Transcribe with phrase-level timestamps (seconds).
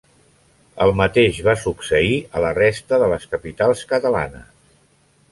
[0.85, 4.49] El mateix va succeir a la resta de les capitals catalanes.